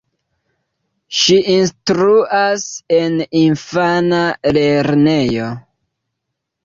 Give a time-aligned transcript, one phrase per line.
[1.17, 2.65] Ŝi instruas
[3.01, 4.25] en infana
[4.59, 5.55] lernejo.